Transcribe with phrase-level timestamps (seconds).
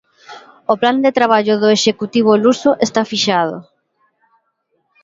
[0.71, 3.57] O plan de traballo do Executivo luso está fixado.